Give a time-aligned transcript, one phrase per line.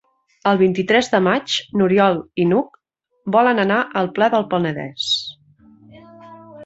[0.51, 2.79] El vint-i-tres de maig n'Oriol i n'Hug
[3.37, 5.11] volen anar al Pla del Penedès.